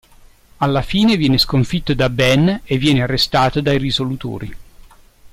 Alla 0.57 0.81
fine 0.81 1.15
viene 1.15 1.37
sconfitto 1.37 1.93
da 1.93 2.09
Ben 2.09 2.61
e 2.63 2.77
viene 2.79 3.03
arrestato 3.03 3.61
dai 3.61 3.77
Risolutori. 3.77 4.55